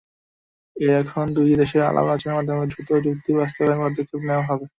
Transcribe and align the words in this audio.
এখন 0.95 1.25
দুই 1.35 1.51
দেশের 1.55 1.81
আলাপ-আলোচনার 1.89 2.37
মাধ্যমে 2.37 2.63
দ্রুত 2.67 2.89
চুক্তি 3.05 3.31
বাস্তবায়নের 3.39 3.81
পদক্ষেপ 3.83 4.21
নেওয়া 4.27 4.47
হবে। 4.49 4.65